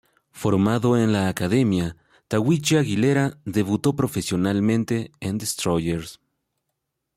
[0.31, 1.95] Formado en la Academia
[2.27, 6.19] Tahuichi Aguilera, debutó profesionalmente en Destroyers.